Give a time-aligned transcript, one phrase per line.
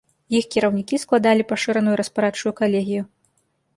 [0.37, 3.03] Іх кіраўнікі складалі пашыраную распарадчую калегію.